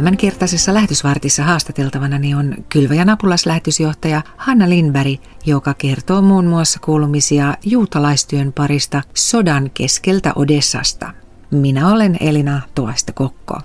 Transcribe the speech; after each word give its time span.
Tämänkertaisessa 0.00 0.74
lähetysvartissa 0.74 1.42
haastateltavana 1.42 2.16
on 2.38 2.54
Kylväjän 2.68 3.10
apulaslähetysjohtaja 3.10 4.22
Hanna 4.36 4.68
Lindberg, 4.68 5.20
joka 5.46 5.74
kertoo 5.74 6.22
muun 6.22 6.46
muassa 6.46 6.78
kuulumisia 6.80 7.54
juutalaistyön 7.64 8.52
parista 8.52 9.02
sodan 9.14 9.70
keskeltä 9.74 10.32
Odessasta. 10.36 11.14
Minä 11.50 11.92
olen 11.92 12.16
Elina 12.20 12.60
Tuoista 12.74 13.12
Kokko. 13.12 13.60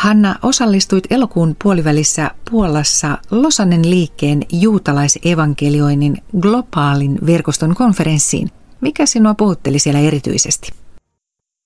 Hanna, 0.00 0.34
osallistuit 0.42 1.04
elokuun 1.10 1.56
puolivälissä 1.62 2.30
Puolassa 2.50 3.18
Losannen 3.30 3.90
liikkeen 3.90 4.42
juutalaisevankelioinnin 4.52 6.16
globaalin 6.40 7.18
verkoston 7.26 7.74
konferenssiin. 7.74 8.50
Mikä 8.80 9.06
sinua 9.06 9.34
puhutteli 9.34 9.78
siellä 9.78 10.00
erityisesti? 10.00 10.83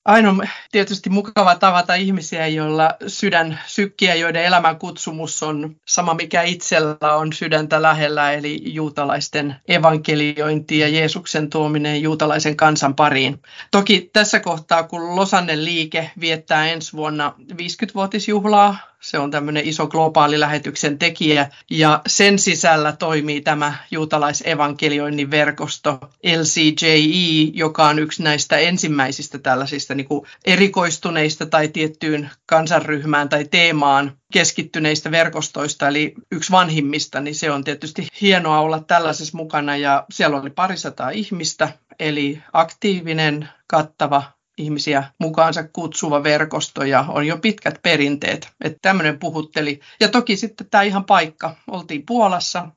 Aina 0.09 0.37
tietysti 0.73 1.11
mukava 1.11 1.55
tavata 1.55 1.95
ihmisiä, 1.95 2.47
joilla 2.47 2.95
sydän 3.07 3.61
sykkiä, 3.67 4.15
joiden 4.15 4.45
elämän 4.45 4.79
kutsumus 4.79 5.43
on 5.43 5.77
sama, 5.87 6.15
mikä 6.15 6.43
itsellä 6.43 7.17
on 7.17 7.33
sydäntä 7.33 7.83
lähellä, 7.83 8.33
eli 8.33 8.61
juutalaisten 8.65 9.57
evankeliointi 9.69 10.79
ja 10.79 10.89
Jeesuksen 10.89 11.51
tuominen 11.51 12.03
juutalaisen 12.03 12.57
kansan 12.57 12.95
pariin. 12.95 13.43
Toki 13.71 14.11
tässä 14.13 14.41
kohtaa, 14.41 14.83
kun 14.83 15.17
Losannen 15.17 15.65
liike 15.65 16.11
viettää 16.21 16.67
ensi 16.67 16.93
vuonna 16.93 17.35
50-vuotisjuhlaa, 17.53 18.77
se 19.01 19.19
on 19.19 19.31
tämmöinen 19.31 19.69
iso 19.69 19.87
globaali 19.87 20.41
lähetyksen 20.41 20.99
tekijä. 20.99 21.51
Ja 21.71 22.01
sen 22.07 22.39
sisällä 22.39 22.93
toimii 22.93 23.41
tämä 23.41 23.75
juutalaisevankelioinnin 23.91 25.31
verkosto 25.31 25.99
LCJE, 26.25 26.97
joka 27.53 27.89
on 27.89 27.99
yksi 27.99 28.23
näistä 28.23 28.57
ensimmäisistä 28.57 29.39
tällaisista 29.39 29.95
niin 29.95 30.09
kuin 30.09 30.27
erikoistuneista 30.45 31.47
tai 31.47 31.69
tiettyyn 31.69 32.31
kansanryhmään 32.47 33.29
tai 33.29 33.45
teemaan 33.45 34.19
keskittyneistä 34.33 35.11
verkostoista, 35.11 35.89
eli 35.89 36.15
yksi 36.33 36.53
vanhimmista, 36.53 37.21
niin 37.21 37.35
se 37.35 37.51
on 37.51 37.65
tietysti 37.65 38.07
hienoa 38.21 38.61
olla 38.61 38.81
tällaisessa 38.81 39.37
mukana. 39.37 39.77
Ja 39.77 40.05
siellä 40.13 40.41
oli 40.41 40.51
parisataa 40.51 41.11
ihmistä, 41.11 41.73
eli 41.99 42.43
aktiivinen, 42.53 43.49
kattava 43.67 44.38
ihmisiä 44.59 45.05
mukaansa 45.21 45.65
kutsuva 45.73 46.23
verkosto 46.23 46.85
ja 46.85 47.05
on 47.09 47.27
jo 47.27 47.39
pitkät 47.39 47.83
perinteet. 47.83 48.49
Että 48.65 48.79
tämmöinen 48.83 49.19
puhutteli. 49.19 49.81
Ja 50.01 50.09
toki 50.09 50.37
sitten 50.37 50.67
tämä 50.71 50.83
ihan 50.83 51.05
paikka. 51.05 51.55
Oltiin 51.71 52.07
Puolassa. 52.07 52.69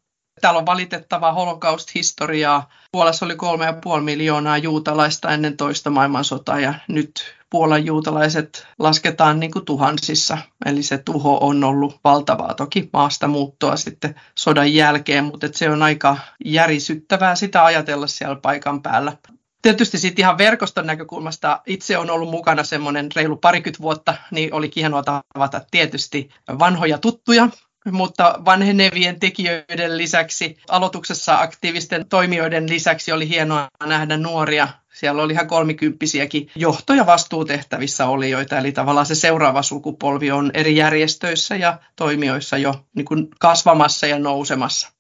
Täällä 0.41 0.59
on 0.59 0.65
valitettavaa 0.65 1.33
holocaust-historiaa. 1.33 2.69
Puolassa 2.91 3.25
oli 3.25 3.35
kolme 3.35 3.65
ja 3.65 3.73
puoli 3.73 4.01
miljoonaa 4.01 4.57
juutalaista 4.57 5.31
ennen 5.31 5.57
toista 5.57 5.89
maailmansotaa 5.89 6.59
ja 6.59 6.73
nyt 6.87 7.35
Puolan 7.51 7.85
juutalaiset 7.85 8.67
lasketaan 8.79 9.39
niin 9.39 9.51
kuin 9.51 9.65
tuhansissa. 9.65 10.37
Eli 10.65 10.83
se 10.83 10.97
tuho 10.97 11.37
on 11.41 11.63
ollut 11.63 11.99
valtavaa. 12.03 12.53
Toki 12.53 12.89
maasta 12.93 13.27
muuttoa 13.27 13.75
sitten 13.75 14.15
sodan 14.37 14.73
jälkeen, 14.73 15.23
mutta 15.23 15.47
se 15.51 15.69
on 15.69 15.83
aika 15.83 16.17
järisyttävää 16.45 17.35
sitä 17.35 17.65
ajatella 17.65 18.07
siellä 18.07 18.35
paikan 18.35 18.81
päällä 18.81 19.17
tietysti 19.61 19.97
sitten 19.97 20.23
ihan 20.23 20.37
verkoston 20.37 20.87
näkökulmasta 20.87 21.61
itse 21.65 21.97
on 21.97 22.09
ollut 22.09 22.29
mukana 22.29 22.63
semmoinen 22.63 23.09
reilu 23.15 23.35
parikymmentä 23.35 23.81
vuotta, 23.81 24.13
niin 24.31 24.53
oli 24.53 24.71
hienoa 24.75 25.03
tavata 25.03 25.61
tietysti 25.71 26.29
vanhoja 26.59 26.97
tuttuja, 26.97 27.49
mutta 27.91 28.39
vanhenevien 28.45 29.19
tekijöiden 29.19 29.97
lisäksi, 29.97 30.57
aloituksessa 30.69 31.41
aktiivisten 31.41 32.09
toimijoiden 32.09 32.69
lisäksi 32.69 33.11
oli 33.11 33.29
hienoa 33.29 33.67
nähdä 33.85 34.17
nuoria. 34.17 34.67
Siellä 34.93 35.23
oli 35.23 35.33
ihan 35.33 35.47
kolmikymppisiäkin 35.47 36.49
johto- 36.55 36.93
ja 36.93 37.05
vastuutehtävissä 37.05 38.07
olijoita, 38.07 38.57
eli 38.57 38.71
tavallaan 38.71 39.05
se 39.05 39.15
seuraava 39.15 39.63
sukupolvi 39.63 40.31
on 40.31 40.51
eri 40.53 40.75
järjestöissä 40.75 41.55
ja 41.55 41.77
toimijoissa 41.95 42.57
jo 42.57 42.73
niin 42.95 43.05
kuin 43.05 43.27
kasvamassa 43.39 44.07
ja 44.07 44.19
nousemassa. 44.19 44.91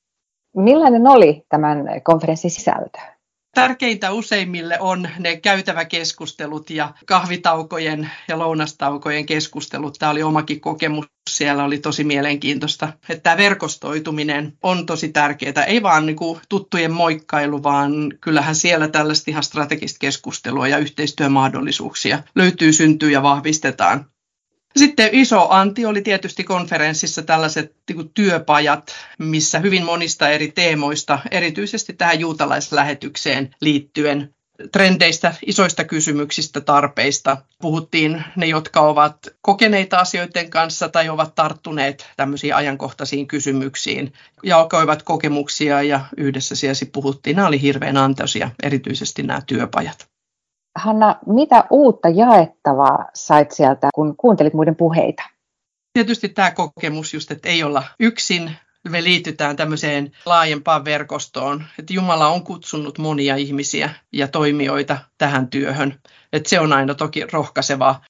Millainen 0.55 1.07
oli 1.07 1.45
tämän 1.49 1.77
konferenssin 2.03 2.51
sisältö? 2.51 2.99
Tärkeintä 3.55 4.11
useimmille 4.11 4.79
on 4.79 5.09
ne 5.19 5.37
käytäväkeskustelut 5.37 6.69
ja 6.69 6.93
kahvitaukojen 7.05 8.09
ja 8.27 8.39
lounastaukojen 8.39 9.25
keskustelut. 9.25 9.95
Tämä 9.99 10.11
oli 10.11 10.23
omakin 10.23 10.61
kokemus. 10.61 11.05
Siellä 11.29 11.63
oli 11.63 11.77
tosi 11.77 12.03
mielenkiintoista. 12.03 12.93
Että 13.09 13.23
tämä 13.23 13.37
verkostoituminen 13.37 14.57
on 14.63 14.85
tosi 14.85 15.09
tärkeää. 15.09 15.63
Ei 15.67 15.83
vaan 15.83 16.05
niin 16.05 16.15
kuin 16.15 16.39
tuttujen 16.49 16.93
moikkailu, 16.93 17.63
vaan 17.63 17.93
kyllähän 18.21 18.55
siellä 18.55 18.87
tällaista 18.87 19.31
ihan 19.31 19.43
strategista 19.43 19.97
keskustelua 19.99 20.67
ja 20.67 20.77
yhteistyömahdollisuuksia 20.77 22.23
löytyy, 22.35 22.73
syntyy 22.73 23.11
ja 23.11 23.23
vahvistetaan. 23.23 24.05
Sitten 24.77 25.09
iso 25.11 25.47
anti 25.49 25.85
oli 25.85 26.01
tietysti 26.01 26.43
konferenssissa 26.43 27.21
tällaiset 27.21 27.75
niin 27.89 28.09
työpajat, 28.13 28.91
missä 29.17 29.59
hyvin 29.59 29.85
monista 29.85 30.29
eri 30.29 30.51
teemoista, 30.51 31.19
erityisesti 31.31 31.93
tähän 31.93 32.19
juutalaislähetykseen 32.19 33.55
liittyen, 33.61 34.33
trendeistä, 34.71 35.33
isoista 35.45 35.83
kysymyksistä, 35.83 36.61
tarpeista. 36.61 37.37
Puhuttiin 37.61 38.23
ne, 38.35 38.45
jotka 38.45 38.81
ovat 38.81 39.17
kokeneita 39.41 39.97
asioiden 39.97 40.49
kanssa 40.49 40.89
tai 40.89 41.09
ovat 41.09 41.35
tarttuneet 41.35 42.09
tämmöisiin 42.17 42.55
ajankohtaisiin 42.55 43.27
kysymyksiin, 43.27 44.13
jakoivat 44.43 45.03
kokemuksia 45.03 45.81
ja 45.81 46.05
yhdessä 46.17 46.55
siellä 46.55 46.91
puhuttiin. 46.93 47.35
Nämä 47.35 47.47
oli 47.47 47.61
hirveän 47.61 47.97
antoisia, 47.97 48.49
erityisesti 48.63 49.23
nämä 49.23 49.41
työpajat. 49.47 50.10
Hanna, 50.75 51.15
mitä 51.25 51.63
uutta 51.69 52.09
jaettavaa 52.09 53.05
sait 53.13 53.51
sieltä, 53.51 53.87
kun 53.95 54.17
kuuntelit 54.17 54.53
muiden 54.53 54.75
puheita? 54.75 55.23
Tietysti 55.93 56.29
tämä 56.29 56.51
kokemus 56.51 57.13
just, 57.13 57.31
että 57.31 57.49
ei 57.49 57.63
olla 57.63 57.83
yksin, 57.99 58.51
me 58.89 59.03
liitytään 59.03 59.55
tämmöiseen 59.55 60.11
laajempaan 60.25 60.85
verkostoon, 60.85 61.63
että 61.79 61.93
Jumala 61.93 62.27
on 62.27 62.43
kutsunut 62.43 62.97
monia 62.97 63.35
ihmisiä 63.35 63.89
ja 64.11 64.27
toimijoita 64.27 64.97
tähän 65.17 65.47
työhön. 65.47 65.99
Että 66.33 66.49
se 66.49 66.59
on 66.59 66.73
aina 66.73 66.95
toki 66.95 67.25
rohkaisevaa. 67.31 68.01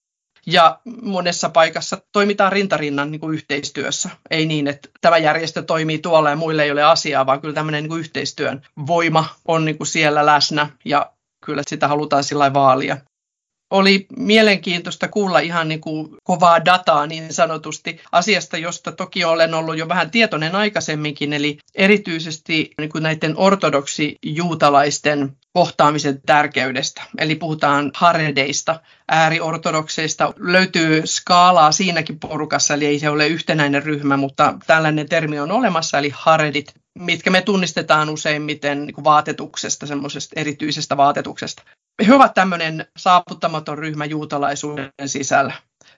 Ja 0.46 0.80
monessa 1.02 1.50
paikassa 1.50 1.98
toimitaan 2.12 2.52
rintarinnan 2.52 3.12
niin 3.12 3.20
kuin 3.20 3.34
yhteistyössä. 3.34 4.10
Ei 4.32 4.46
niin, 4.46 4.68
että 4.68 4.90
tämä 5.02 5.18
järjestö 5.18 5.62
toimii 5.62 6.00
tuolla 6.00 6.30
ja 6.30 6.36
muille 6.36 6.64
ei 6.64 6.72
ole 6.72 6.84
asiaa, 6.84 7.26
vaan 7.26 7.42
kyllä 7.42 7.54
tämmöinen 7.54 7.84
niin 7.84 7.90
kuin 7.90 8.00
yhteistyön 8.00 8.62
voima 8.88 9.26
on 9.48 9.66
niin 9.66 9.78
kuin 9.78 9.88
siellä 9.88 10.26
läsnä 10.26 10.70
ja 10.86 11.12
kyllä 11.46 11.64
sitä 11.68 11.88
halutaan 11.88 12.24
sillä 12.24 12.54
vaalia. 12.54 12.98
Oli 13.72 14.06
mielenkiintoista 14.18 15.08
kuulla 15.08 15.40
ihan 15.40 15.68
niin 15.68 15.82
kuin 15.82 16.18
kovaa 16.24 16.66
dataa 16.66 17.08
niin 17.08 17.34
sanotusti 17.34 18.02
asiasta, 18.12 18.58
josta 18.58 18.92
toki 18.92 19.24
olen 19.24 19.54
ollut 19.54 19.78
jo 19.78 19.88
vähän 19.88 20.12
tietoinen 20.12 20.56
aikaisemminkin, 20.56 21.34
eli 21.34 21.58
erityisesti 21.76 22.72
niin 22.78 22.90
kuin 22.90 23.04
näiden 23.04 23.38
ortodoksi 23.38 24.16
juutalaisten 24.26 25.38
kohtaamisen 25.54 26.22
tärkeydestä. 26.26 27.02
Eli 27.18 27.36
puhutaan 27.36 27.92
haredeista, 27.96 28.80
ääriortodokseista. 29.08 30.34
Löytyy 30.38 31.02
skaalaa 31.06 31.72
siinäkin 31.72 32.20
porukassa, 32.20 32.74
eli 32.74 32.86
ei 32.86 33.00
se 33.00 33.10
ole 33.10 33.28
yhtenäinen 33.28 33.84
ryhmä, 33.84 34.18
mutta 34.18 34.54
tällainen 34.68 35.10
termi 35.10 35.40
on 35.40 35.52
olemassa, 35.52 35.98
eli 35.98 36.12
haredit 36.14 36.74
mitkä 37.00 37.30
me 37.30 37.42
tunnistetaan 37.42 38.10
useimmiten 38.10 38.86
niin 38.86 39.04
vaatetuksesta, 39.04 39.86
semmoisesta 39.86 40.40
erityisestä 40.40 40.98
vaatetuksesta. 40.98 41.64
He 42.08 42.14
ovat 42.14 42.34
tämmöinen 42.34 42.86
saavuttamaton 42.98 43.78
ryhmä 43.78 44.06
juutalaisuuden 44.06 44.92
sisällä. 45.06 45.54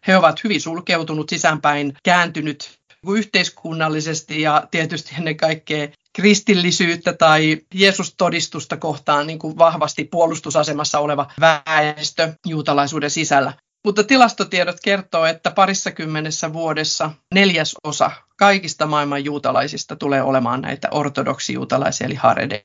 He 0.08 0.18
ovat 0.18 0.44
hyvin 0.44 0.62
sulkeutunut 0.62 1.30
sisäänpäin, 1.30 1.94
kääntynyt 2.03 2.80
yhteiskunnallisesti 3.09 4.41
ja 4.41 4.67
tietysti 4.71 5.15
ennen 5.17 5.38
kaikkea 5.38 5.88
kristillisyyttä 6.15 7.13
tai 7.13 7.61
Jeesus-todistusta 7.73 8.77
kohtaan 8.77 9.27
niin 9.27 9.39
kuin 9.39 9.57
vahvasti 9.57 10.03
puolustusasemassa 10.03 11.00
oleva 11.00 11.31
väestö 11.39 12.33
juutalaisuuden 12.45 13.09
sisällä. 13.09 13.53
Mutta 13.85 14.03
tilastotiedot 14.03 14.77
kertoo, 14.83 15.25
että 15.25 15.51
parissa 15.51 15.91
kymmenessä 15.91 16.53
vuodessa 16.53 17.11
neljäs 17.33 17.75
osa 17.83 18.11
kaikista 18.38 18.85
maailman 18.85 19.25
juutalaisista 19.25 19.95
tulee 19.95 20.21
olemaan 20.21 20.61
näitä 20.61 20.88
ortodoksijuutalaisia 20.91 22.07
eli 22.07 22.15
haredeja. 22.15 22.63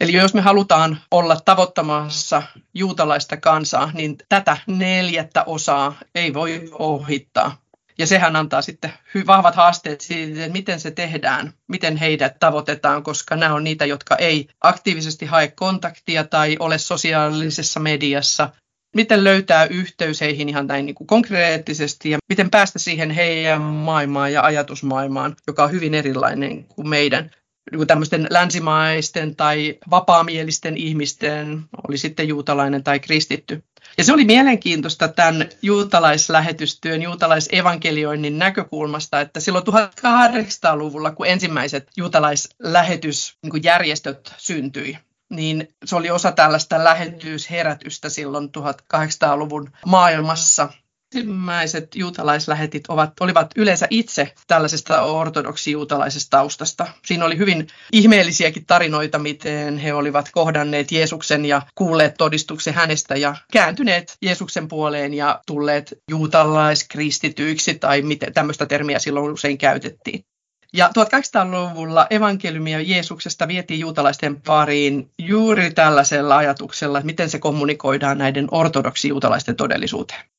Eli 0.00 0.12
jos 0.12 0.34
me 0.34 0.40
halutaan 0.40 0.98
olla 1.10 1.36
tavoittamassa 1.44 2.42
juutalaista 2.74 3.36
kansaa, 3.36 3.90
niin 3.94 4.16
tätä 4.28 4.56
neljättä 4.66 5.44
osaa 5.44 5.94
ei 6.14 6.34
voi 6.34 6.68
ohittaa. 6.72 7.56
Ja 7.98 8.06
sehän 8.06 8.36
antaa 8.36 8.62
sitten 8.62 8.92
vahvat 9.26 9.54
haasteet 9.54 10.00
siitä, 10.00 10.40
että 10.40 10.52
miten 10.52 10.80
se 10.80 10.90
tehdään, 10.90 11.52
miten 11.68 11.96
heidät 11.96 12.38
tavoitetaan, 12.38 13.02
koska 13.02 13.36
nämä 13.36 13.54
on 13.54 13.64
niitä, 13.64 13.84
jotka 13.84 14.16
ei 14.16 14.48
aktiivisesti 14.60 15.26
hae 15.26 15.48
kontaktia 15.48 16.24
tai 16.24 16.56
ole 16.58 16.78
sosiaalisessa 16.78 17.80
mediassa 17.80 18.50
miten 18.96 19.24
löytää 19.24 19.64
yhteys 19.64 20.20
heihin 20.20 20.48
ihan 20.48 20.66
näin 20.66 20.86
niin 20.86 20.94
kuin 20.94 21.06
konkreettisesti 21.06 22.10
ja 22.10 22.18
miten 22.28 22.50
päästä 22.50 22.78
siihen 22.78 23.10
heidän 23.10 23.62
maailmaan 23.62 24.32
ja 24.32 24.42
ajatusmaailmaan, 24.42 25.36
joka 25.46 25.64
on 25.64 25.72
hyvin 25.72 25.94
erilainen 25.94 26.64
kuin 26.64 26.88
meidän 26.88 27.30
niin 27.72 27.86
tämmöisten 27.86 28.26
länsimaisten 28.30 29.36
tai 29.36 29.78
vapaamielisten 29.90 30.76
ihmisten, 30.76 31.62
oli 31.88 31.98
sitten 31.98 32.28
juutalainen 32.28 32.84
tai 32.84 33.00
kristitty. 33.00 33.62
Ja 33.98 34.04
se 34.04 34.12
oli 34.12 34.24
mielenkiintoista 34.24 35.08
tämän 35.08 35.48
juutalaislähetystyön, 35.62 37.02
juutalaisevankelioinnin 37.02 38.38
näkökulmasta, 38.38 39.20
että 39.20 39.40
silloin 39.40 39.64
1800-luvulla, 39.66 41.10
kun 41.10 41.26
ensimmäiset 41.26 41.88
juutalaislähetysjärjestöt 41.96 44.34
syntyi, 44.36 44.98
niin 45.30 45.68
se 45.84 45.96
oli 45.96 46.10
osa 46.10 46.32
tällaista 46.32 46.84
lähetysherätystä 46.84 48.08
silloin 48.08 48.50
1800-luvun 48.58 49.70
maailmassa 49.86 50.68
ensimmäiset 51.14 51.94
juutalaislähetit 51.94 52.84
ovat, 52.88 53.12
olivat 53.20 53.50
yleensä 53.56 53.86
itse 53.90 54.32
tällaisesta 54.46 55.02
ortodoksi-juutalaisesta 55.02 56.30
taustasta. 56.30 56.86
Siinä 57.04 57.24
oli 57.24 57.38
hyvin 57.38 57.66
ihmeellisiäkin 57.92 58.66
tarinoita, 58.66 59.18
miten 59.18 59.78
he 59.78 59.94
olivat 59.94 60.28
kohdanneet 60.32 60.92
Jeesuksen 60.92 61.44
ja 61.44 61.62
kuulleet 61.74 62.14
todistuksen 62.18 62.74
hänestä 62.74 63.16
ja 63.16 63.36
kääntyneet 63.52 64.16
Jeesuksen 64.22 64.68
puoleen 64.68 65.14
ja 65.14 65.40
tulleet 65.46 65.98
juutalaiskristityiksi 66.10 67.74
tai 67.74 68.02
miten 68.02 68.32
tämmöistä 68.32 68.66
termiä 68.66 68.98
silloin 68.98 69.32
usein 69.32 69.58
käytettiin. 69.58 70.24
Ja 70.72 70.88
1800-luvulla 70.88 72.06
evankeliumia 72.10 72.80
Jeesuksesta 72.80 73.48
vietiin 73.48 73.80
juutalaisten 73.80 74.42
pariin 74.42 75.10
juuri 75.18 75.70
tällaisella 75.70 76.36
ajatuksella, 76.36 76.98
että 76.98 77.06
miten 77.06 77.30
se 77.30 77.38
kommunikoidaan 77.38 78.18
näiden 78.18 78.48
ortodoksi-juutalaisten 78.50 79.56
todellisuuteen 79.56 80.35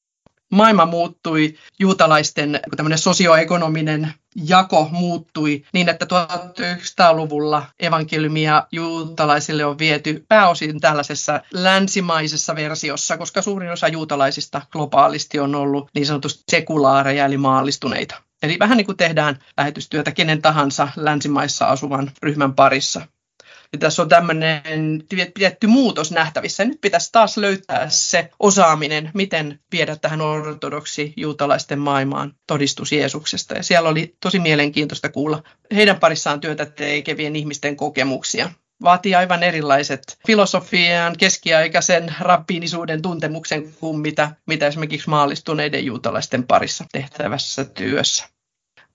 maailma 0.52 0.86
muuttui, 0.86 1.56
juutalaisten 1.80 2.60
sosioekonominen 2.96 4.14
jako 4.48 4.88
muuttui 4.92 5.64
niin, 5.74 5.90
että 5.90 6.06
1900-luvulla 6.06 7.66
evankeliumia 7.80 8.68
juutalaisille 8.72 9.66
on 9.66 9.80
viety 9.80 10.26
pääosin 10.28 10.80
tällaisessa 10.80 11.42
länsimaisessa 11.54 12.56
versiossa, 12.56 13.18
koska 13.18 13.42
suurin 13.42 13.72
osa 13.72 13.88
juutalaisista 13.88 14.62
globaalisti 14.72 15.40
on 15.40 15.56
ollut 15.56 15.90
niin 15.96 16.06
sanotusti 16.06 16.44
sekulaareja 16.52 17.26
eli 17.26 17.38
maallistuneita. 17.38 18.22
Eli 18.44 18.60
vähän 18.60 18.78
niin 18.78 18.86
kuin 18.86 18.98
tehdään 18.98 19.40
lähetystyötä 19.58 20.12
kenen 20.12 20.42
tahansa 20.42 20.88
länsimaissa 20.96 21.66
asuvan 21.66 22.12
ryhmän 22.24 22.54
parissa. 22.54 23.02
Ja 23.74 23.80
tässä 23.80 24.02
on 24.02 24.10
tämmöinen 24.10 24.62
pidetty 25.34 25.68
muutos 25.68 26.12
nähtävissä. 26.12 26.66
Nyt 26.66 26.81
pitäisi 26.81 27.12
taas 27.12 27.38
löytää 27.38 27.90
se 27.90 28.30
osaaminen, 28.40 29.12
miten 29.14 29.60
viedä 29.72 29.96
tähän 29.96 30.22
ortodoksi 30.22 31.14
juutalaisten 31.18 31.80
maailmaan 31.80 32.34
todistus 32.48 32.92
Jeesuksesta. 32.92 33.54
Ja 33.54 33.64
siellä 33.64 33.90
oli 33.90 34.16
tosi 34.19 34.40
mielenkiintoista 34.40 35.10
kuulla 35.10 35.44
heidän 35.75 36.00
parissaan 36.00 36.40
työtä 36.40 36.66
tekevien 36.66 37.36
ihmisten 37.36 37.75
kokemuksia 37.75 38.50
vaatii 38.84 39.16
aivan 39.16 39.44
erilaiset 39.44 40.02
filosofian, 40.28 41.18
keskiaikaisen 41.18 42.16
rabbiinisuuden 42.20 43.02
tuntemuksen 43.02 43.74
kuin 43.74 44.00
mitä, 44.00 44.31
mitä 44.46 44.68
esimerkiksi 44.68 45.10
maallistuneiden 45.10 45.86
juutalaisten 45.86 46.44
parissa 46.44 46.86
tehtävässä 46.92 47.66
työssä. 47.66 48.37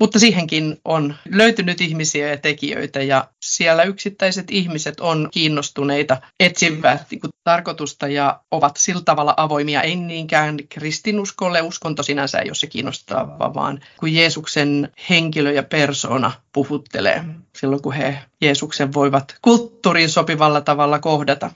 Mutta 0.03 0.19
siihenkin 0.19 0.77
on 0.85 1.15
löytynyt 1.29 1.81
ihmisiä 1.81 2.29
ja 2.29 2.37
tekijöitä 2.37 3.03
ja 3.03 3.29
siellä 3.43 3.83
yksittäiset 3.83 4.51
ihmiset 4.51 5.01
on 5.01 5.29
kiinnostuneita, 5.33 6.21
etsivät 6.41 7.07
niin 7.11 7.21
kuin, 7.21 7.31
tarkoitusta 7.45 8.09
ja 8.09 8.41
ovat 8.51 8.77
sillä 8.77 9.03
tavalla 9.05 9.35
avoimia, 9.37 9.83
ei 9.83 9.97
niinkään 9.97 10.57
kristinuskolle, 10.69 11.63
uskonto 11.63 12.03
sinänsä 12.03 12.39
ei 12.39 12.49
ole 12.49 12.55
se 12.55 12.67
kiinnostava, 12.67 13.55
vaan 13.55 13.81
kun 13.97 14.15
Jeesuksen 14.15 14.93
henkilö 15.11 15.53
ja 15.53 15.63
persona 15.63 16.33
puhuttelee 16.53 17.25
silloin, 17.57 17.83
kun 17.83 17.93
he 17.93 18.19
Jeesuksen 18.41 18.95
voivat 18.95 19.37
kulttuuriin 19.43 20.11
sopivalla 20.11 20.61
tavalla 20.61 20.99
kohdata. 20.99 21.51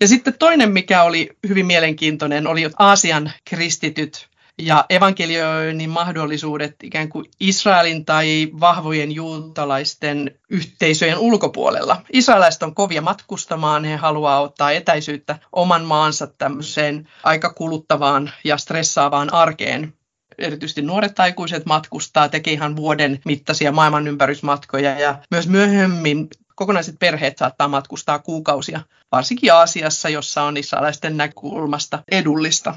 Ja 0.00 0.08
sitten 0.08 0.34
toinen, 0.38 0.72
mikä 0.72 1.02
oli 1.02 1.30
hyvin 1.48 1.66
mielenkiintoinen, 1.66 2.46
oli 2.46 2.70
Aasian 2.78 3.32
kristityt 3.44 4.27
ja 4.58 4.84
evankelioinnin 4.90 5.90
mahdollisuudet 5.90 6.76
ikään 6.82 7.08
kuin 7.08 7.26
Israelin 7.40 8.04
tai 8.04 8.48
vahvojen 8.60 9.12
juutalaisten 9.12 10.38
yhteisöjen 10.50 11.18
ulkopuolella. 11.18 12.02
Israelaiset 12.12 12.62
on 12.62 12.74
kovia 12.74 13.02
matkustamaan, 13.02 13.84
he 13.84 13.96
haluaa 13.96 14.40
ottaa 14.40 14.70
etäisyyttä 14.70 15.38
oman 15.52 15.84
maansa 15.84 16.26
tämmöiseen 16.26 17.08
aika 17.22 17.52
kuluttavaan 17.52 18.32
ja 18.44 18.56
stressaavaan 18.56 19.34
arkeen 19.34 19.92
erityisesti 20.38 20.82
nuoret 20.82 21.20
aikuiset 21.20 21.66
matkustaa, 21.66 22.28
tekee 22.28 22.52
ihan 22.52 22.76
vuoden 22.76 23.20
mittaisia 23.24 23.72
maailmanympärysmatkoja 23.72 25.00
ja 25.00 25.18
myös 25.30 25.48
myöhemmin 25.48 26.28
kokonaiset 26.54 26.96
perheet 26.98 27.38
saattaa 27.38 27.68
matkustaa 27.68 28.18
kuukausia, 28.18 28.80
varsinkin 29.12 29.52
Aasiassa, 29.52 30.08
jossa 30.08 30.42
on 30.42 30.56
israelaisten 30.56 31.16
näkökulmasta 31.16 32.02
edullista 32.10 32.74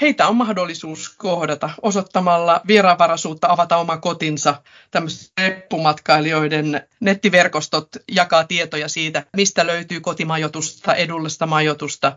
heitä 0.00 0.28
on 0.28 0.36
mahdollisuus 0.36 1.08
kohdata 1.08 1.70
osoittamalla 1.82 2.60
vieraanvaraisuutta, 2.66 3.48
avata 3.50 3.76
oma 3.76 3.96
kotinsa. 3.96 4.62
Tämmöiset 4.90 5.32
reppumatkailijoiden 5.40 6.88
nettiverkostot 7.00 7.88
jakaa 8.12 8.44
tietoja 8.44 8.88
siitä, 8.88 9.26
mistä 9.36 9.66
löytyy 9.66 10.00
kotimajoitusta, 10.00 10.94
edullista 10.94 11.46
majoitusta, 11.46 12.16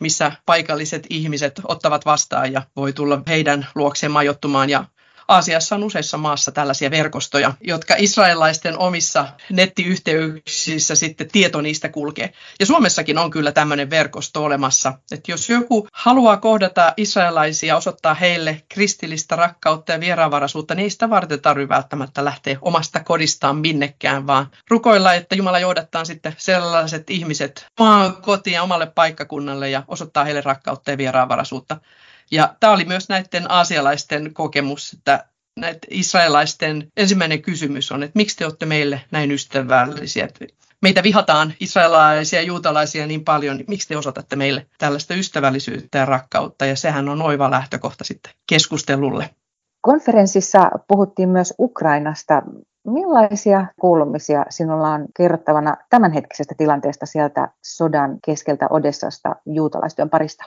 missä 0.00 0.32
paikalliset 0.46 1.06
ihmiset 1.10 1.60
ottavat 1.64 2.06
vastaan 2.06 2.52
ja 2.52 2.62
voi 2.76 2.92
tulla 2.92 3.22
heidän 3.28 3.66
luokseen 3.74 4.12
majoittumaan 4.12 4.70
ja 4.70 4.84
Aasiassa 5.28 5.74
on 5.74 5.84
useissa 5.84 6.18
maassa 6.18 6.52
tällaisia 6.52 6.90
verkostoja, 6.90 7.52
jotka 7.60 7.94
israelaisten 7.98 8.78
omissa 8.78 9.28
nettiyhteyksissä 9.50 10.94
sitten 10.94 11.30
tieto 11.30 11.60
niistä 11.60 11.88
kulkee. 11.88 12.32
Ja 12.60 12.66
Suomessakin 12.66 13.18
on 13.18 13.30
kyllä 13.30 13.52
tämmöinen 13.52 13.90
verkosto 13.90 14.44
olemassa, 14.44 14.92
että 15.12 15.32
jos 15.32 15.48
joku 15.48 15.88
haluaa 15.92 16.36
kohdata 16.36 16.94
israelaisia, 16.96 17.76
osoittaa 17.76 18.14
heille 18.14 18.62
kristillistä 18.68 19.36
rakkautta 19.36 19.92
ja 19.92 20.00
vieraanvaraisuutta, 20.00 20.74
niin 20.74 20.82
ei 20.82 20.90
sitä 20.90 21.10
varten 21.10 21.40
tarvitse 21.40 21.74
välttämättä 21.74 22.24
lähteä 22.24 22.58
omasta 22.62 23.00
kodistaan 23.00 23.56
minnekään, 23.56 24.26
vaan 24.26 24.50
rukoilla, 24.70 25.14
että 25.14 25.34
Jumala 25.34 25.58
johdattaa 25.58 26.04
sitten 26.04 26.34
sellaiset 26.38 27.10
ihmiset 27.10 27.66
omaan 27.78 28.16
kotiin 28.16 28.54
ja 28.54 28.62
omalle 28.62 28.86
paikkakunnalle 28.86 29.70
ja 29.70 29.82
osoittaa 29.88 30.24
heille 30.24 30.40
rakkautta 30.40 30.90
ja 30.90 30.98
vieraanvaraisuutta. 30.98 31.76
Ja 32.30 32.54
tämä 32.60 32.72
oli 32.72 32.84
myös 32.84 33.08
näiden 33.08 33.50
aasialaisten 33.50 34.34
kokemus, 34.34 34.92
että 34.92 35.24
näiden 35.56 35.80
israelaisten 35.90 36.88
ensimmäinen 36.96 37.42
kysymys 37.42 37.92
on, 37.92 38.02
että 38.02 38.16
miksi 38.16 38.36
te 38.36 38.44
olette 38.44 38.66
meille 38.66 39.00
näin 39.10 39.32
ystävällisiä? 39.32 40.28
Meitä 40.82 41.02
vihataan 41.02 41.52
israelaisia 41.60 42.40
ja 42.40 42.46
juutalaisia 42.46 43.06
niin 43.06 43.24
paljon, 43.24 43.56
niin 43.56 43.66
miksi 43.68 43.88
te 43.88 43.96
osoitatte 43.96 44.36
meille 44.36 44.66
tällaista 44.78 45.14
ystävällisyyttä 45.14 45.98
ja 45.98 46.04
rakkautta? 46.04 46.66
Ja 46.66 46.76
sehän 46.76 47.08
on 47.08 47.22
oiva 47.22 47.50
lähtökohta 47.50 48.04
sitten 48.04 48.32
keskustelulle. 48.48 49.30
Konferenssissa 49.80 50.70
puhuttiin 50.88 51.28
myös 51.28 51.54
Ukrainasta. 51.58 52.42
Millaisia 52.86 53.66
kuulumisia 53.80 54.44
sinulla 54.48 54.88
on 54.88 55.06
kerrottavana 55.16 55.76
tämänhetkisestä 55.90 56.54
tilanteesta 56.58 57.06
sieltä 57.06 57.48
sodan 57.64 58.18
keskeltä 58.24 58.66
Odessasta 58.70 59.36
juutalaistyön 59.46 60.10
parista? 60.10 60.44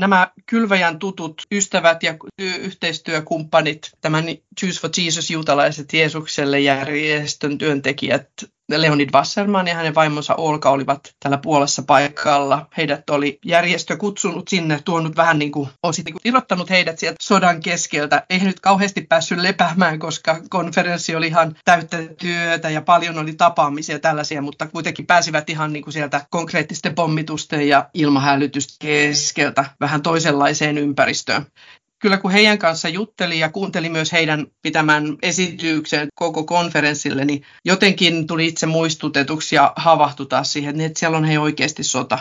Nämä 0.00 0.30
kylväjän 0.46 0.98
tutut 0.98 1.42
ystävät 1.52 2.02
ja 2.02 2.14
yhteistyökumppanit, 2.38 3.90
tämän 4.00 4.24
Choose 4.60 4.80
for 4.80 4.90
Jesus 4.98 5.30
juutalaiset 5.30 5.92
Jeesukselle 5.92 6.60
järjestön 6.60 7.58
työntekijät, 7.58 8.28
Leonid 8.76 9.08
Wasserman 9.14 9.68
ja 9.68 9.74
hänen 9.74 9.94
vaimonsa 9.94 10.34
Olka 10.34 10.70
olivat 10.70 11.14
täällä 11.20 11.38
Puolassa 11.38 11.82
paikalla. 11.82 12.66
Heidät 12.76 13.10
oli 13.10 13.38
järjestö 13.44 13.96
kutsunut 13.96 14.48
sinne, 14.48 14.80
tuonut 14.84 15.16
vähän 15.16 15.38
niin 15.38 15.52
kuin, 15.52 15.68
osit 15.82 16.04
niin 16.04 16.16
irrottanut 16.24 16.70
heidät 16.70 16.98
sieltä 16.98 17.16
sodan 17.20 17.60
keskeltä. 17.60 18.26
Ei 18.30 18.38
nyt 18.38 18.60
kauheasti 18.60 19.00
päässyt 19.00 19.38
lepäämään, 19.38 19.98
koska 19.98 20.40
konferenssi 20.50 21.16
oli 21.16 21.26
ihan 21.26 21.56
täyttä 21.64 21.98
työtä 22.18 22.70
ja 22.70 22.82
paljon 22.82 23.18
oli 23.18 23.32
tapaamisia 23.32 23.98
tällaisia, 23.98 24.42
mutta 24.42 24.66
kuitenkin 24.66 25.06
pääsivät 25.06 25.50
ihan 25.50 25.72
niin 25.72 25.82
kuin 25.82 25.92
sieltä 25.92 26.26
konkreettisten 26.30 26.94
pommitusten 26.94 27.68
ja 27.68 27.88
ilmahälytysten 27.94 28.88
keskeltä 28.88 29.64
vähän 29.80 30.02
toisenlaiseen 30.02 30.78
ympäristöön 30.78 31.46
kyllä 32.00 32.16
kun 32.16 32.30
heidän 32.30 32.58
kanssa 32.58 32.88
jutteli 32.88 33.38
ja 33.38 33.48
kuunteli 33.48 33.88
myös 33.88 34.12
heidän 34.12 34.46
pitämän 34.62 35.16
esityksen 35.22 36.08
koko 36.14 36.44
konferenssille, 36.44 37.24
niin 37.24 37.42
jotenkin 37.64 38.26
tuli 38.26 38.46
itse 38.46 38.66
muistutetuksi 38.66 39.54
ja 39.54 39.72
havahtuta 39.76 40.44
siihen, 40.44 40.80
että 40.80 40.98
siellä 40.98 41.16
on 41.16 41.24
he 41.24 41.38
oikeasti 41.38 41.84
sota. 41.84 42.18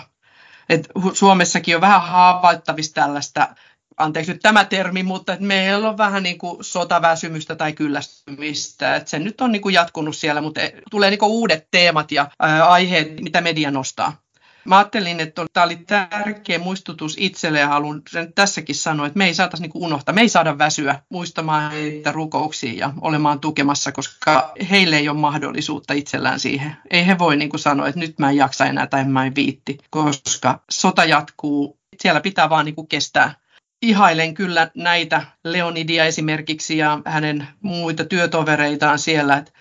Et 0.70 0.88
Suomessakin 1.14 1.76
on 1.76 1.82
vähän 1.82 2.02
havaittavissa 2.02 2.94
tällaista, 2.94 3.56
anteeksi 3.98 4.32
nyt 4.32 4.42
tämä 4.42 4.66
termi, 4.66 5.04
mutta 5.04 5.34
että 5.34 5.46
meillä 5.46 5.90
on 5.90 5.98
vähän 5.98 6.24
niin 6.24 6.38
kuin 6.38 6.64
sotaväsymystä 6.64 7.56
tai 7.56 7.74
kyllästymistä. 7.74 8.96
Et 8.96 9.08
se 9.08 9.20
nyt 9.20 9.42
on 9.42 9.52
niin 9.52 9.62
kuin 9.62 9.76
jatkunut 9.76 10.18
siellä, 10.18 10.42
mutta 10.42 10.62
tulee 10.92 11.10
niin 11.10 11.20
kuin 11.20 11.32
uudet 11.32 11.68
teemat 11.72 12.12
ja 12.12 12.30
aiheet, 12.68 13.22
mitä 13.22 13.42
media 13.42 13.72
nostaa. 13.72 14.22
Mä 14.70 14.78
ajattelin, 14.78 15.20
että 15.20 15.46
tämä 15.54 15.66
oli 15.66 15.76
tärkeä 15.76 16.60
muistutus 16.60 17.16
itselle 17.20 17.60
ja 17.60 17.68
haluan 17.68 18.02
sen 18.10 18.34
tässäkin 18.34 18.76
sanoa, 18.76 19.08
että 19.08 19.18
me 19.18 19.26
ei 19.26 19.34
saataisi 19.34 19.64
niin 19.64 19.72
unohtaa, 19.76 20.16
me 20.16 20.22
ei 20.22 20.30
saada 20.30 20.58
väsyä 20.58 21.00
muistamaan 21.10 21.72
heitä 21.72 22.12
rukouksia 22.12 22.74
ja 22.74 22.94
olemaan 23.02 23.40
tukemassa, 23.40 23.92
koska 23.92 24.54
heille 24.70 24.98
ei 24.98 25.10
ole 25.10 25.18
mahdollisuutta 25.18 25.94
itsellään 25.94 26.40
siihen. 26.40 26.78
Ei 26.92 27.08
he 27.08 27.18
voi 27.18 27.38
niin 27.38 27.50
kuin 27.50 27.60
sanoa, 27.60 27.88
että 27.88 28.00
nyt 28.00 28.20
mä 28.20 28.30
en 28.30 28.36
jaksa 28.36 28.66
enää 28.66 28.88
tai 28.88 29.06
mä 29.06 29.26
en 29.26 29.36
viitti, 29.36 29.78
koska 29.90 30.64
sota 30.72 31.06
jatkuu 31.06 31.80
Siellä 32.02 32.22
pitää 32.22 32.50
vaan 32.50 32.66
niin 32.66 32.76
kuin 32.76 32.88
kestää. 32.88 33.34
Ihailen 33.82 34.34
kyllä 34.34 34.72
näitä 34.76 35.22
Leonidia 35.44 36.06
esimerkiksi 36.06 36.78
ja 36.78 37.00
hänen 37.06 37.48
muita 37.62 38.06
työtovereitaan 38.06 39.00
siellä, 39.00 39.38
että 39.38 39.52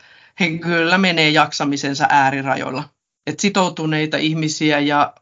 he 0.40 0.50
kyllä 0.58 0.98
menee 0.98 1.30
jaksamisensa 1.30 2.06
äärirajoilla. 2.10 2.97
Et 3.28 3.40
sitoutuneita 3.40 4.16
ihmisiä 4.16 4.78
ja 4.78 5.14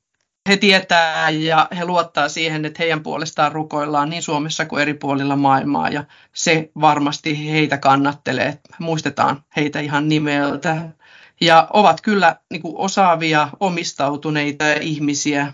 he 0.48 0.56
tietää 0.56 1.30
ja 1.30 1.68
he 1.78 1.84
luottaa 1.84 2.28
siihen, 2.28 2.64
että 2.64 2.76
heidän 2.82 3.02
puolestaan 3.02 3.52
rukoillaan 3.52 4.10
niin 4.10 4.22
Suomessa 4.22 4.64
kuin 4.66 4.82
eri 4.82 4.94
puolilla 4.94 5.36
maailmaa 5.36 5.88
ja 5.88 6.04
se 6.34 6.70
varmasti 6.80 7.50
heitä 7.52 7.78
kannattelee. 7.78 8.58
Muistetaan 8.78 9.44
heitä 9.56 9.80
ihan 9.80 10.08
nimeltä. 10.08 10.88
Ja 11.40 11.68
ovat 11.72 12.00
kyllä 12.00 12.36
niin 12.50 12.62
kuin 12.62 12.76
osaavia, 12.76 13.48
omistautuneita 13.60 14.64
ihmisiä. 14.72 15.52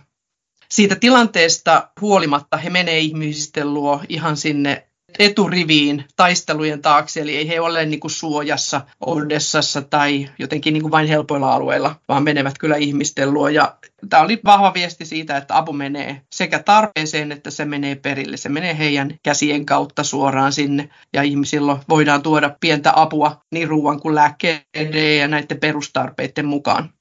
Siitä 0.69 0.97
tilanteesta 0.97 1.89
huolimatta 2.01 2.57
he 2.57 2.71
menee 2.71 2.99
ihmisten 2.99 3.75
luo 3.75 4.01
ihan 4.09 4.37
sinne 4.37 4.87
eturiviin 5.19 6.05
taistelujen 6.17 6.83
taakse, 6.83 7.21
eli 7.21 7.37
ei 7.37 7.49
he 7.49 7.61
ole 7.61 7.87
niin 7.87 8.01
kuin 8.01 8.11
suojassa 8.11 8.81
Odessassa 9.07 9.83
tai 9.83 10.29
jotenkin 10.39 10.73
niin 10.73 10.83
kuin 10.83 10.93
vain 10.93 11.09
helpoilla 11.09 11.55
alueilla, 11.55 11.95
vaan 12.09 12.23
menevät 12.23 12.59
kyllä 12.59 12.77
ihmisten 12.77 13.33
luo. 13.33 13.49
Ja 13.49 13.77
tämä 14.09 14.23
oli 14.23 14.41
vahva 14.45 14.75
viesti 14.75 15.05
siitä, 15.05 15.37
että 15.37 15.57
apu 15.57 15.73
menee 15.73 16.23
sekä 16.33 16.59
tarpeeseen, 16.59 17.33
että 17.33 17.51
se 17.51 17.65
menee 17.65 17.95
perille. 17.95 18.37
Se 18.37 18.49
menee 18.49 18.79
heidän 18.79 19.15
käsien 19.23 19.67
kautta 19.67 20.05
suoraan 20.05 20.53
sinne, 20.53 20.89
ja 21.13 21.23
ihmisillä 21.23 21.79
voidaan 21.89 22.23
tuoda 22.23 22.57
pientä 22.61 22.93
apua 22.97 23.41
niin 23.51 23.69
ruoan 23.69 24.01
kuin 24.01 24.15
lääkkeiden 24.15 25.19
ja 25.19 25.29
näiden 25.29 25.61
perustarpeiden 25.61 26.47
mukaan. 26.47 26.93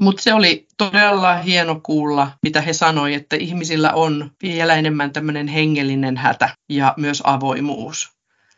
Mutta 0.00 0.22
se 0.22 0.34
oli 0.34 0.66
todella 0.76 1.34
hieno 1.34 1.80
kuulla, 1.82 2.30
mitä 2.42 2.60
he 2.60 2.72
sanoivat, 2.72 3.22
että 3.22 3.36
ihmisillä 3.36 3.92
on 3.92 4.30
vielä 4.42 4.74
enemmän 4.74 5.12
tämmöinen 5.12 5.48
hengellinen 5.48 6.16
hätä 6.16 6.48
ja 6.68 6.94
myös 6.96 7.22
avoimuus. 7.26 8.12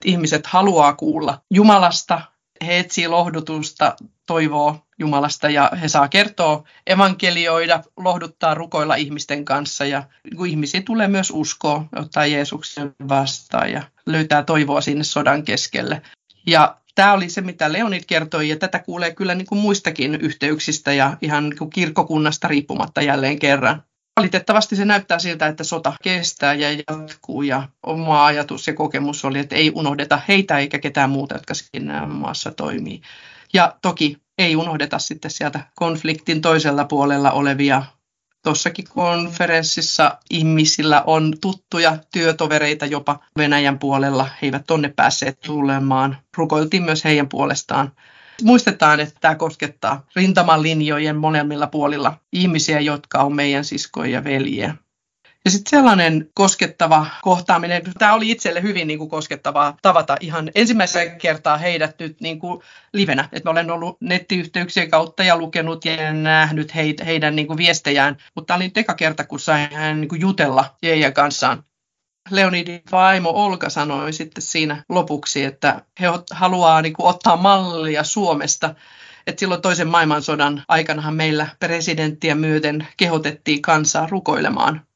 Ihmiset 0.05 0.47
haluaa 0.47 0.93
kuulla 0.93 1.43
Jumalasta, 1.51 2.21
he 2.67 2.79
etsii 2.79 3.09
lohdutusta, 3.09 3.97
toivoo 4.27 4.87
Jumalasta 4.99 5.51
ja 5.51 5.71
he 5.81 5.89
saa 5.89 6.09
kertoa, 6.09 6.65
evankelioida, 6.87 7.83
lohduttaa, 7.97 8.55
rukoilla 8.55 8.95
ihmisten 8.95 9.45
kanssa 9.45 9.85
ja 9.85 10.03
kun 10.37 10.47
ihmisiä 10.47 10.83
tulee 10.83 11.09
myös 11.09 11.31
uskoa, 11.31 11.85
ottaa 11.97 12.27
Jeesuksen 12.27 12.95
vastaan 13.09 13.73
ja 13.73 13.83
löytää 14.07 14.43
toivoa 14.43 14.81
sinne 14.81 15.05
sodan 15.05 15.43
keskelle. 15.43 16.03
Ja 16.47 16.77
tämä 16.95 17.13
oli 17.13 17.29
se, 17.29 17.41
mitä 17.41 17.73
Leonid 17.73 18.03
kertoi, 18.07 18.49
ja 18.49 18.57
tätä 18.57 18.79
kuulee 18.79 19.15
kyllä 19.15 19.35
niin 19.35 19.47
kuin 19.47 19.59
muistakin 19.59 20.15
yhteyksistä 20.15 20.93
ja 20.93 21.17
ihan 21.23 21.49
niin 21.49 21.59
kuin 21.59 21.71
kirkkokunnasta 21.71 22.49
riippumatta 22.49 23.03
jälleen 23.03 23.39
kerran. 23.39 23.83
Valitettavasti 24.21 24.77
se 24.77 24.85
näyttää 24.85 25.19
siltä, 25.19 25.47
että 25.47 25.65
sota 25.65 25.93
kestää 26.03 26.55
ja 26.55 26.69
jatkuu, 26.73 27.43
ja 27.43 27.69
oma 27.87 28.27
ajatus 28.27 28.67
ja 28.67 28.75
kokemus 28.75 29.25
oli, 29.25 29.39
että 29.39 29.57
ei 29.57 29.73
unohdeta 29.75 30.21
heitä 30.29 30.59
eikä 30.59 30.79
ketään 30.79 31.11
muuta, 31.11 31.35
jotka 31.35 31.55
siinä 31.55 32.07
maassa 32.07 32.51
toimii. 32.51 33.01
Ja 33.55 33.77
toki 33.83 34.17
ei 34.39 34.57
unohdeta 34.57 34.99
sitten 34.99 35.31
sieltä 35.31 35.61
konfliktin 35.75 36.41
toisella 36.41 36.85
puolella 36.85 37.31
olevia 37.31 37.83
tuossakin 38.43 38.85
konferenssissa 38.89 40.19
ihmisillä 40.31 41.03
on 41.07 41.35
tuttuja 41.41 41.99
työtovereita 42.13 42.87
jopa 42.87 43.19
Venäjän 43.37 43.79
puolella. 43.79 44.25
He 44.25 44.47
eivät 44.47 44.67
tonne 44.67 44.93
päässeet 44.97 45.41
tulemaan. 45.41 46.17
Rukoiltiin 46.37 46.83
myös 46.83 47.05
heidän 47.05 47.29
puolestaan. 47.29 47.93
Muistetaan, 48.43 49.01
että 49.01 49.15
tämä 49.21 49.35
koskettaa 49.35 50.07
rintamalinjojen 50.17 51.17
molemmilla 51.17 51.67
puolilla 51.67 52.15
ihmisiä, 52.33 52.81
jotka 52.81 53.19
on 53.19 53.35
meidän 53.35 53.65
siskoja 53.65 54.11
ja 54.11 54.25
veljiä. 54.25 54.75
Ja 55.45 55.51
sitten 55.51 55.71
sellainen 55.71 56.31
koskettava 56.35 57.07
kohtaaminen, 57.23 57.83
tämä 57.99 58.15
oli 58.15 58.31
itselle 58.31 58.63
hyvin 58.63 58.87
niin 58.87 58.99
kuin 58.99 59.11
koskettavaa 59.11 59.77
tavata 59.83 60.17
ihan 60.21 60.51
ensimmäistä 60.55 61.07
kertaa 61.07 61.57
heidät 61.57 61.99
nyt 61.99 62.21
niin 62.21 62.39
kuin 62.39 62.63
livenä. 62.93 63.29
Et 63.33 63.45
mä 63.45 63.51
olen 63.51 63.71
ollut 63.71 63.97
nettiyhteyksien 64.01 64.91
kautta 64.91 65.25
ja 65.25 65.37
lukenut 65.37 65.85
ja 65.85 66.13
nähnyt 66.13 66.75
heitä, 66.75 67.05
heidän 67.05 67.37
niin 67.37 67.47
kuin 67.47 67.57
viestejään, 67.57 68.17
mutta 68.35 68.47
tämä 68.47 68.57
oli 68.57 68.65
nyt 68.65 68.79
eka 68.79 68.95
kerta, 68.95 69.25
kun 69.25 69.41
sain 69.41 69.69
niin 70.01 70.09
kuin 70.09 70.21
jutella 70.21 70.77
heidän 70.83 71.13
kanssaan. 71.13 71.65
Leonidin 72.31 72.83
vaimo 72.93 73.31
Olka 73.31 73.71
sanoi 73.71 74.13
sitten 74.13 74.43
siinä 74.43 74.85
lopuksi, 74.89 75.45
että 75.45 75.83
he 76.01 76.07
haluaa 76.31 76.83
niin 76.83 76.93
kuin 76.93 77.07
ottaa 77.07 77.37
mallia 77.37 78.05
Suomesta, 78.05 78.75
että 79.27 79.41
silloin 79.41 79.63
toisen 79.63 79.89
maailmansodan 79.89 80.65
aikanahan 80.69 81.15
meillä 81.15 81.47
presidenttiä 81.61 82.35
myöten 82.35 82.89
kehotettiin 82.97 83.63
kansaa 83.63 84.07
rukoilemaan 84.11 84.87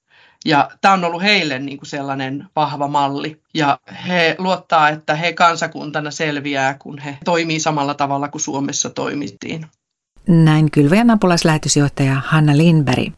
ja 0.45 0.71
tämä 0.81 0.95
on 0.95 1.05
ollut 1.05 1.23
heille 1.23 1.59
niin 1.59 1.79
kuin 1.79 1.89
sellainen 1.89 2.47
vahva 2.57 2.89
malli. 2.89 3.41
Ja 3.55 3.79
he 4.09 4.37
luottaa, 4.39 4.89
että 4.89 5.15
he 5.15 5.33
kansakuntana 5.33 6.11
selviää, 6.11 6.75
kun 6.75 6.99
he 6.99 7.19
toimii 7.25 7.61
samalla 7.61 7.95
tavalla 7.95 8.29
kuin 8.29 8.43
Suomessa 8.43 8.91
toimittiin. 8.91 9.67
Näin 10.29 10.71
kylväjän 10.71 11.11
apulaislähetysjohtaja 11.11 12.23
Hanna 12.27 12.57
Lindberg. 12.57 13.13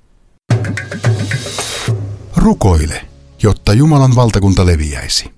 Rukoile, 2.36 3.00
jotta 3.42 3.72
Jumalan 3.72 4.16
valtakunta 4.16 4.66
leviäisi. 4.66 5.30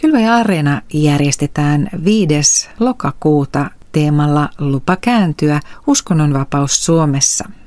Kylväjä 0.00 0.34
Areena 0.34 0.82
järjestetään 0.92 1.88
5. 2.04 2.68
lokakuuta 2.80 3.70
teemalla 3.92 4.48
Lupa 4.58 4.96
kääntyä 4.96 5.60
uskonnonvapaus 5.86 6.84
Suomessa– 6.84 7.44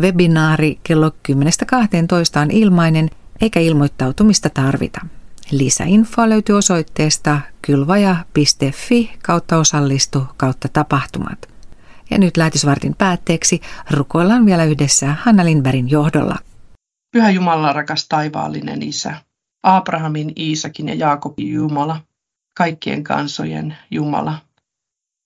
Webinaari 0.00 0.80
kello 0.82 1.08
10.12 1.08 2.40
on 2.42 2.50
ilmainen 2.50 3.10
eikä 3.40 3.60
ilmoittautumista 3.60 4.50
tarvita. 4.50 5.00
Lisäinfoa 5.50 6.28
löytyy 6.28 6.56
osoitteesta 6.56 7.40
kylvaja.fi 7.62 9.12
kautta 9.22 9.58
osallistu 9.58 10.26
kautta 10.36 10.68
tapahtumat. 10.68 11.48
Ja 12.10 12.18
nyt 12.18 12.36
lähetysvartin 12.36 12.94
päätteeksi 12.94 13.60
rukoillaan 13.90 14.46
vielä 14.46 14.64
yhdessä 14.64 15.16
Hanna 15.22 15.44
Lindbergin 15.44 15.90
johdolla. 15.90 16.36
Pyhä 17.12 17.30
Jumala, 17.30 17.72
rakas 17.72 18.08
taivaallinen 18.08 18.82
Isä, 18.82 19.14
Abrahamin, 19.62 20.32
Iisakin 20.36 20.88
ja 20.88 20.94
Jaakobin 20.94 21.52
Jumala, 21.52 22.00
kaikkien 22.54 23.04
kansojen 23.04 23.76
Jumala. 23.90 24.38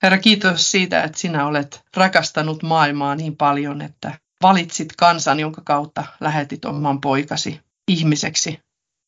Herra, 0.02 0.18
kiitos 0.18 0.70
siitä, 0.70 1.02
että 1.02 1.18
sinä 1.18 1.46
olet 1.46 1.84
rakastanut 1.96 2.62
maailmaa 2.62 3.14
niin 3.14 3.36
paljon, 3.36 3.82
että 3.82 4.18
valitsit 4.42 4.92
kansan, 4.96 5.40
jonka 5.40 5.62
kautta 5.64 6.04
lähetit 6.20 6.64
oman 6.64 7.00
poikasi 7.00 7.60
ihmiseksi 7.88 8.60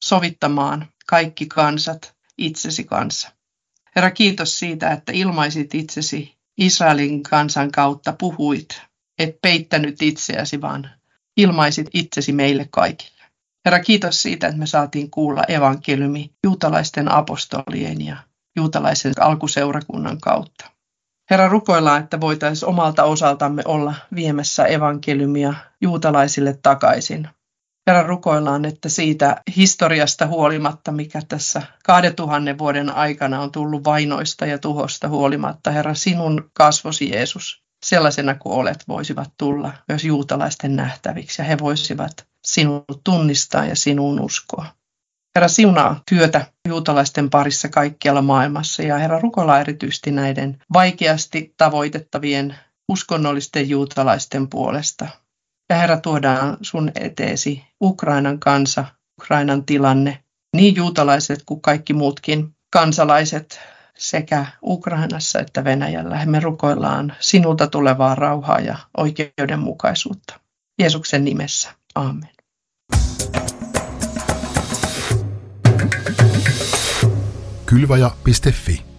sovittamaan 0.04 0.88
kaikki 1.06 1.46
kansat 1.46 2.14
itsesi 2.38 2.84
kanssa. 2.84 3.32
Herra, 3.96 4.10
kiitos 4.10 4.58
siitä, 4.58 4.90
että 4.90 5.12
ilmaisit 5.12 5.74
itsesi 5.74 6.34
Israelin 6.58 7.22
kansan 7.22 7.70
kautta, 7.70 8.12
puhuit, 8.12 8.82
et 9.18 9.38
peittänyt 9.42 10.02
itseäsi, 10.02 10.60
vaan 10.60 10.90
ilmaisit 11.36 11.86
itsesi 11.94 12.32
meille 12.32 12.68
kaikille. 12.70 13.22
Herra, 13.64 13.80
kiitos 13.80 14.22
siitä, 14.22 14.46
että 14.46 14.58
me 14.58 14.66
saatiin 14.66 15.10
kuulla 15.10 15.42
evankeliumi 15.48 16.30
juutalaisten 16.44 17.12
apostolien 17.12 18.00
ja 18.00 18.16
juutalaisen 18.56 19.12
alkuseurakunnan 19.20 20.20
kautta. 20.20 20.73
Herra, 21.30 21.48
rukoillaan, 21.48 22.02
että 22.02 22.20
voitaisiin 22.20 22.68
omalta 22.68 23.04
osaltamme 23.04 23.62
olla 23.64 23.94
viemässä 24.14 24.64
evankeliumia 24.64 25.54
juutalaisille 25.80 26.58
takaisin. 26.62 27.28
Herra, 27.86 28.02
rukoillaan, 28.02 28.64
että 28.64 28.88
siitä 28.88 29.42
historiasta 29.56 30.26
huolimatta, 30.26 30.92
mikä 30.92 31.22
tässä 31.28 31.62
2000 31.84 32.58
vuoden 32.58 32.90
aikana 32.90 33.40
on 33.40 33.52
tullut 33.52 33.84
vainoista 33.84 34.46
ja 34.46 34.58
tuhosta 34.58 35.08
huolimatta, 35.08 35.70
Herra, 35.70 35.94
sinun 35.94 36.50
kasvosi 36.52 37.10
Jeesus, 37.10 37.62
sellaisena 37.84 38.34
kuin 38.34 38.52
olet, 38.52 38.84
voisivat 38.88 39.30
tulla 39.38 39.72
myös 39.88 40.04
juutalaisten 40.04 40.76
nähtäviksi 40.76 41.42
ja 41.42 41.46
he 41.46 41.58
voisivat 41.58 42.26
sinut 42.44 42.84
tunnistaa 43.04 43.64
ja 43.64 43.76
sinun 43.76 44.20
uskoa. 44.20 44.66
Herra 45.36 45.48
siunaa 45.48 46.00
työtä 46.10 46.46
juutalaisten 46.68 47.30
parissa 47.30 47.68
kaikkialla 47.68 48.22
maailmassa 48.22 48.82
ja 48.82 48.98
Herra 48.98 49.20
rukoillaan 49.20 49.60
erityisesti 49.60 50.10
näiden 50.10 50.58
vaikeasti 50.72 51.54
tavoitettavien 51.56 52.54
uskonnollisten 52.88 53.68
juutalaisten 53.68 54.48
puolesta. 54.48 55.06
Ja 55.70 55.76
Herra 55.76 56.00
tuodaan 56.00 56.56
sun 56.62 56.90
eteesi 56.94 57.64
Ukrainan 57.82 58.38
kansa, 58.38 58.84
Ukrainan 59.22 59.64
tilanne, 59.64 60.24
niin 60.56 60.76
juutalaiset 60.76 61.42
kuin 61.46 61.60
kaikki 61.60 61.92
muutkin 61.92 62.54
kansalaiset 62.72 63.60
sekä 63.98 64.46
Ukrainassa 64.62 65.40
että 65.40 65.64
Venäjällä. 65.64 66.26
Me 66.26 66.40
rukoillaan 66.40 67.14
sinulta 67.20 67.66
tulevaa 67.66 68.14
rauhaa 68.14 68.60
ja 68.60 68.78
oikeudenmukaisuutta. 68.96 70.40
Jeesuksen 70.78 71.24
nimessä. 71.24 71.70
Amen. 71.94 72.33
kylvaja.fi 77.74 78.93